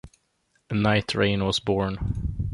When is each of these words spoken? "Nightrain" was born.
"Nightrain" 0.71 1.45
was 1.45 1.59
born. 1.59 2.39